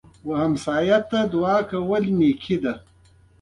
ګاونډي 0.27 0.97
ته 1.09 1.19
دعا 1.31 1.57
کول 1.69 2.03
نیکی 2.19 2.55
ده 2.63 2.73